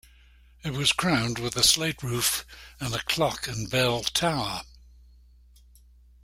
It 0.63 0.73
was 0.73 0.93
crowned 0.93 1.37
with 1.37 1.55
a 1.55 1.61
slate 1.61 2.01
roof 2.01 2.43
and 2.79 2.95
a 2.95 3.03
clock 3.03 3.45
and 3.47 3.69
bell 3.69 4.01
tower. 4.01 4.63